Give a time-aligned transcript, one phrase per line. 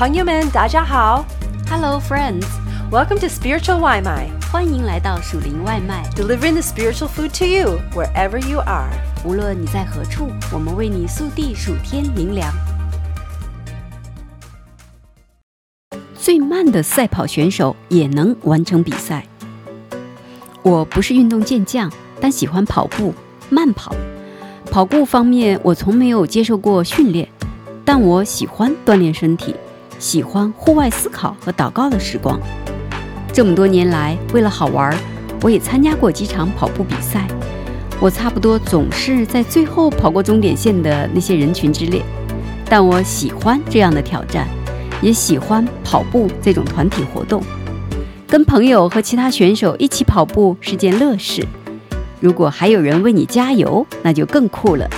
[0.00, 1.26] 朋友们，大家好。
[1.68, 6.08] Hello, friends！Welcome to Spiritual 外卖欢迎来到属灵外卖。
[6.16, 8.88] delivering the spiritual food to you wherever you are.
[9.26, 12.50] 无论你在何处，我们为你速递数天灵粮。
[16.14, 19.26] 最慢的赛跑选手也能完成比赛。
[20.62, 21.92] 我不是运动健将，
[22.22, 23.12] 但喜欢跑步、
[23.50, 23.94] 慢跑。
[24.70, 27.28] 跑步方面，我从没有接受过训练，
[27.84, 29.54] 但我喜欢锻炼身体，
[30.00, 32.40] 喜欢户外思考和祷告的时光。
[33.32, 34.96] 这么多年来，为了好玩，
[35.42, 37.28] 我也参加过几场跑步比赛。
[38.00, 42.02] 我差不多总是在最后跑过终点线的那些人群之列，
[42.64, 44.48] 但我喜欢这样的挑战，
[45.02, 47.42] 也喜欢跑步这种团体活动。
[48.26, 51.46] 跟朋友和其他选手一起跑步是件乐事，
[52.20, 54.88] 如果还有人为你加油，那就更酷了。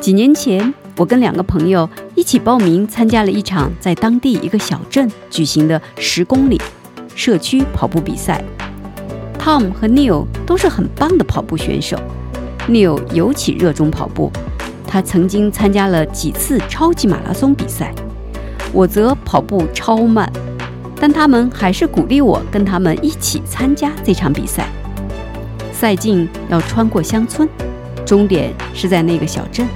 [0.00, 6.60] 几年前，我跟两个朋友一起报名参加了一场在当地一个小镇举行的十公里
[7.14, 8.42] 社区跑步比赛。
[9.38, 11.96] Tom 和 Neil 都是很棒的跑步选手。
[12.68, 14.32] Neil 尤其热衷跑步，
[14.84, 17.94] 他曾经参加了几次超级马拉松比赛。
[18.72, 20.28] 我则跑步超慢，
[20.96, 24.68] 但他们还是鼓励我跟他们一起参加这场比赛。
[25.72, 27.48] 赛径要穿过乡村，
[28.04, 29.68] 终点是在那个小镇。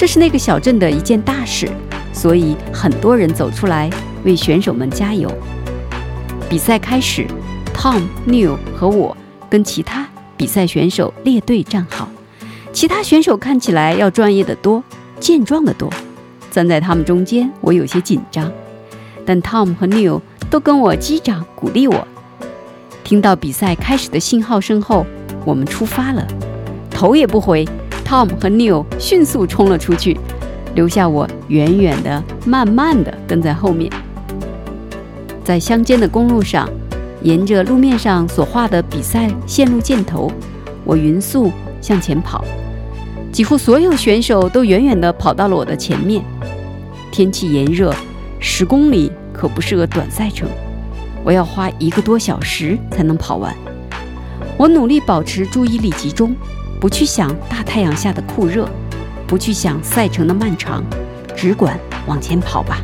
[0.00, 1.68] 这是那个小镇的一件大事，
[2.10, 3.90] 所以很多人走出来
[4.24, 5.30] 为选手们加油。
[6.48, 7.26] 比赛开始。
[7.74, 9.14] Tom、Neil 和我
[9.50, 12.08] 跟其他比赛选手列队站好，
[12.72, 14.82] 其他选手看起来要专业的多，
[15.18, 15.90] 健壮的多。
[16.50, 18.50] 站在他们中间，我有些紧张，
[19.26, 22.08] 但 Tom 和 Neil 都跟我击掌鼓励我。
[23.04, 25.04] 听到比赛开始的信号声后，
[25.44, 26.26] 我们出发了，
[26.90, 27.68] 头也不回
[28.10, 30.18] ，Tom 和 Neil 迅速冲了出去，
[30.74, 33.88] 留下我远远的、慢慢的跟在后面。
[35.44, 36.68] 在乡间的公路上。
[37.22, 40.32] 沿着路面上所画的比赛线路箭头，
[40.86, 42.42] 我匀速向前跑。
[43.30, 46.24] 几乎所有选手都远远地跑到了我的前面。
[47.12, 47.94] 天气炎热，
[48.38, 50.48] 十公里可不是个短赛程，
[51.22, 53.54] 我要花一个多小时才能跑完。
[54.56, 56.34] 我努力保持注意力集中，
[56.80, 58.66] 不去想大太阳下的酷热，
[59.26, 60.82] 不去想赛程的漫长，
[61.36, 62.80] 只管往前跑吧。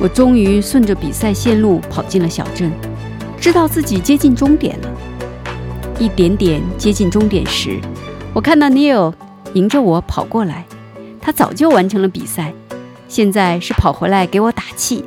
[0.00, 2.72] 我终于顺着比赛线路跑进了小镇，
[3.40, 4.90] 知道自己接近终点了。
[6.00, 7.78] 一点点接近终点时，
[8.32, 9.14] 我看到 Neil
[9.52, 10.66] 迎着我跑过来，
[11.20, 12.52] 他早就完成了比赛，
[13.06, 15.04] 现在是跑回来给我打气。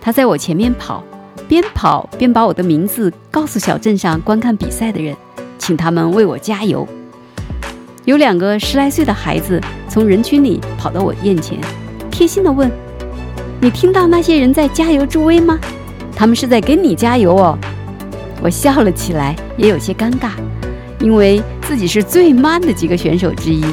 [0.00, 1.04] 他在我前面跑，
[1.46, 5.16] 边跑边把我的名字告诉小镇上观看比赛的人，
[5.66, 6.86] 请他们为我加油。
[8.04, 11.58] 有两个十来岁的孩子从人群里跑到我面前，
[12.08, 12.70] 贴心地问。
[13.60, 15.58] 你听到那些人在加油助威吗？
[16.14, 17.58] 他们是在给你加油哦。
[18.40, 20.30] 我笑了起来，也有些尴尬，
[21.00, 23.64] 因为自己是最慢的几个选手之一。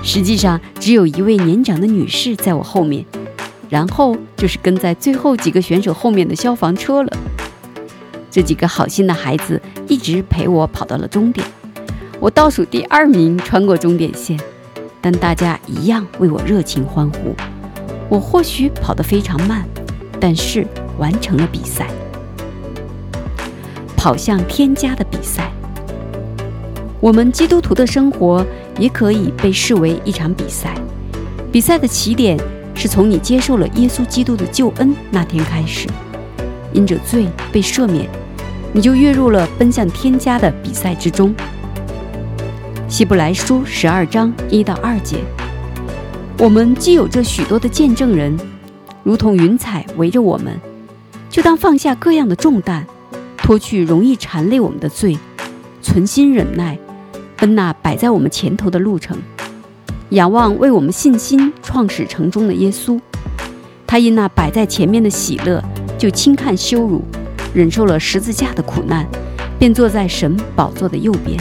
[0.00, 3.04] 实际上，只有一位年长的女士在我后面，
[3.68, 7.12] 然后就是跟在最后几个选手后面的消防车了。
[8.30, 11.46] 这几个好心的孩子一直陪我跑到了终点。
[12.20, 14.38] 我倒数第二名穿过终点线，
[15.00, 17.34] 但大家一样为我热情欢呼。
[18.08, 19.66] 我或许跑得非常慢，
[20.20, 20.66] 但是
[20.98, 21.88] 完成了比赛。
[23.96, 25.52] 跑向天家的比赛，
[27.00, 28.44] 我们基督徒的生活
[28.78, 30.74] 也可以被视为一场比赛。
[31.50, 32.38] 比赛的起点
[32.74, 35.88] 是从你接受了耶稣基督的救恩那天开始，
[36.72, 38.08] 因着罪被赦免，
[38.74, 41.34] 你就跃入了奔向天家的比赛之中。
[42.88, 45.18] 希伯来书十二章一到二节。
[46.38, 48.34] 我们既有这许多的见证人，
[49.02, 50.58] 如同云彩围着我们，
[51.28, 52.84] 就当放下各样的重担，
[53.36, 55.18] 脱去容易缠累我们的罪，
[55.82, 56.78] 存心忍耐，
[57.36, 59.18] 奔那摆在我们前头的路程，
[60.10, 62.98] 仰望为我们信心创始成终的耶稣。
[63.86, 65.62] 他因那摆在前面的喜乐，
[65.98, 67.02] 就轻看羞辱，
[67.54, 69.06] 忍受了十字架的苦难，
[69.58, 71.38] 便坐在神宝座的右边。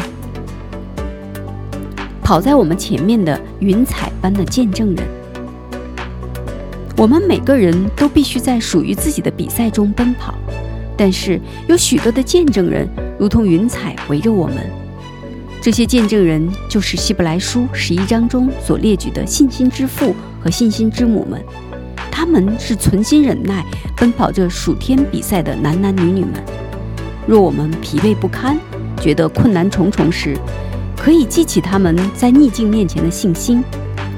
[2.22, 5.06] 跑在我们前面的云彩般的见证人，
[6.96, 10.34] 我们每个人都必须在属于自己的比赛中奔跑，
[10.96, 12.88] 但是有许多的见证人
[13.20, 14.58] 如同云彩围着我们。
[15.62, 21.44] 这些见证人就是希伯来书十一章中所列举的信心之父和信心之母们，
[22.22, 23.66] 他们是存心忍耐
[23.98, 26.34] 奔跑着属天比赛的男男女女们。
[27.26, 28.60] 若我们疲惫不堪，
[29.02, 30.38] 觉得困难重重时，
[30.96, 33.64] 可以记起他们在逆境面前的信心，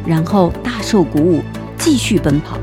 [0.05, 1.41] 然后大受鼓舞，
[1.77, 2.57] 继续奔跑。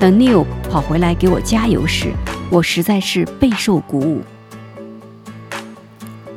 [0.00, 2.08] 等 Neil 跑回来给我加油时，
[2.50, 4.20] 我实在是备受鼓舞。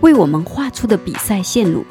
[0.02, 1.84] 为我们画出的比赛线路，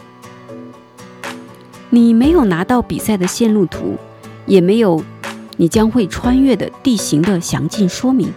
[1.90, 3.96] 你没有拿到比赛的线路图，
[4.46, 5.02] 也没有
[5.56, 8.32] 你将会穿越的地形的详尽说明，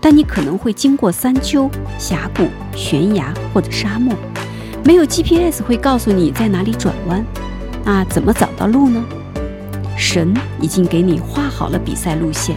[0.00, 4.14] 但你可能会经过山丘、峡谷、悬崖或者沙漠。
[4.84, 7.24] 没有 GPS 会告诉你在哪里转弯，
[7.84, 9.04] 那怎么找到路呢？
[9.96, 12.56] 神已经给你画好了比赛路线，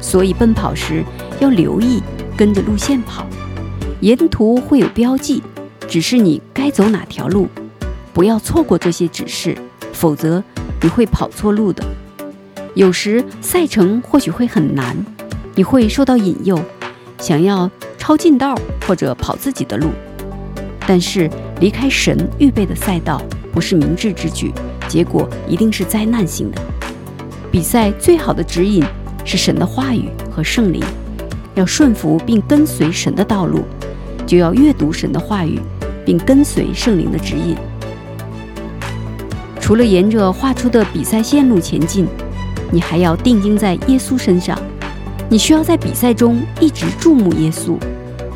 [0.00, 1.04] 所以奔跑时
[1.38, 2.02] 要留意
[2.36, 3.26] 跟着路线跑，
[4.00, 5.42] 沿途会有标记。
[5.86, 7.48] 指示你该走哪条路，
[8.12, 9.58] 不要错过这些指示，
[9.92, 10.42] 否则
[10.80, 11.84] 你会跑错路的。
[12.74, 14.96] 有时赛程或许会很难，
[15.54, 16.58] 你会受到引诱，
[17.18, 18.54] 想要抄近道
[18.86, 19.88] 或者跑自己的路。
[20.86, 21.30] 但是
[21.60, 23.22] 离开神预备的赛道
[23.52, 24.52] 不是明智之举，
[24.88, 26.60] 结果一定是灾难性的。
[27.50, 28.84] 比赛最好的指引
[29.24, 30.82] 是神的话语和圣灵，
[31.54, 33.64] 要顺服并跟随神的道路，
[34.26, 35.60] 就要阅读神的话语。
[36.02, 37.54] 并跟随圣灵的指引。
[39.60, 42.06] 除了沿着画出的比赛线路前进，
[42.72, 44.58] 你还要定睛在耶稣身上。
[45.28, 47.76] 你需要在比赛中一直注目耶稣，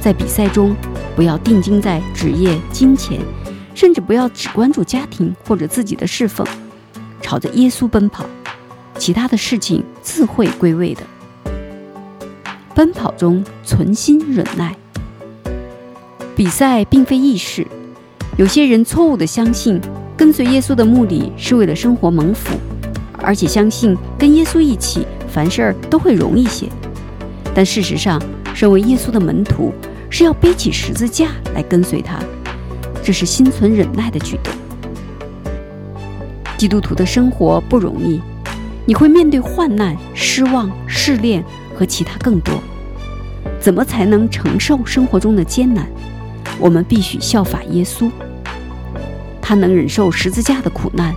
[0.00, 0.74] 在比赛中
[1.16, 3.20] 不要定睛在职业、金钱，
[3.74, 6.46] 甚至不要只关注家庭或者自己的侍奉，
[7.20, 8.24] 朝着耶稣奔跑，
[8.96, 11.02] 其他的事情自会归位的。
[12.74, 14.76] 奔跑中存心忍耐。
[16.36, 17.66] 比赛并非易事，
[18.36, 19.80] 有些人错误地相信
[20.16, 22.56] 跟随耶稣的目的是为了生活蒙福，
[23.24, 26.68] 而且相信跟耶稣一起凡事儿都会容易些。
[27.54, 28.20] 但事实上，
[28.54, 29.72] 身为耶稣的门徒
[30.10, 32.18] 是要背起十字架来跟随他，
[33.02, 34.52] 这是心存忍耐的举动。
[36.56, 38.20] 基督徒的生活不容易，
[38.86, 41.44] 你会面对患难、失望、试炼
[41.74, 42.54] 和其他更多。
[43.60, 45.86] 怎么才能承受生活中的艰难？
[46.58, 48.10] 我们必须效法耶稣，
[49.42, 51.14] 他能忍受十字架的苦难，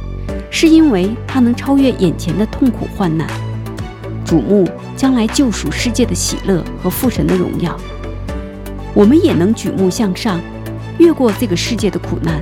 [0.60, 3.30] 是因为他能超越眼前的痛苦患难，
[4.26, 7.80] 瞩目将来救赎世界的喜乐和父神的荣耀。
[8.96, 10.42] 我们也能举目向上，
[10.98, 12.42] 越过这个世界的苦难，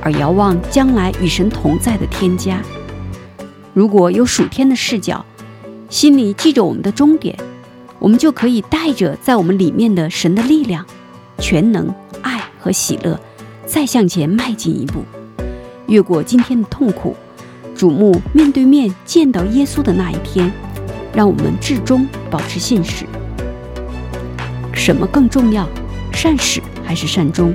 [0.00, 2.62] 而遥望将来与神同在的天家。
[3.74, 5.26] 如果有属天的视角，
[5.88, 7.36] 心里记着我们的终点，
[7.98, 10.86] 我们就可以带着在我们里面的神的力量、
[11.38, 11.92] 全能。
[12.22, 13.18] 爱和喜乐，
[13.66, 15.02] 再向前迈进一步，
[15.88, 17.16] 越过今天的痛苦，
[17.82, 20.52] 瞩目面对面见到耶稣的那一天。
[21.14, 23.04] 让我们至终保持信使。
[24.72, 25.68] 什么更重要，
[26.10, 27.52] 善始还是善终？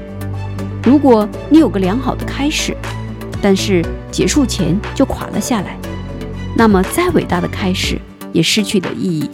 [0.84, 2.78] 如果你有个良好的开始，
[3.42, 5.76] 但是结束前就垮了下来，
[6.56, 8.00] 那么再伟大的开始
[8.32, 9.28] 也失去了意义。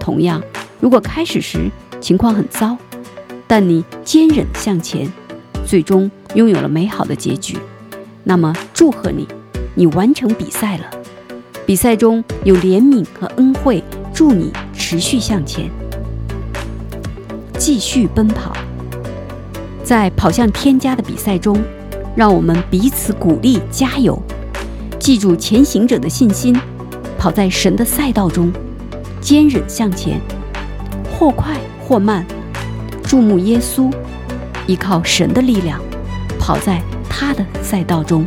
[0.00, 0.42] 同样，
[0.80, 1.70] 如果开始时
[2.00, 2.78] 情况很糟，
[3.46, 5.06] 但你坚忍向前，
[5.66, 7.58] 最终拥有了美好的结局。
[8.24, 9.28] 那么，祝贺你，
[9.74, 10.84] 你完成比赛了。
[11.66, 13.84] 比赛中有怜悯和恩惠，
[14.14, 15.70] 助你持续向前，
[17.58, 18.56] 继续奔跑。
[19.84, 21.62] 在跑向天家的比赛中，
[22.16, 24.18] 让我们彼此鼓励加油。
[24.98, 26.58] 记住前行者的信心，
[27.18, 28.50] 跑在神的赛道中，
[29.20, 30.20] 坚忍向前，
[31.12, 31.56] 或快
[31.86, 32.26] 或慢。
[33.02, 33.90] 注目耶稣，
[34.66, 35.80] 依靠神的力量，
[36.38, 38.26] 跑在他的赛道中。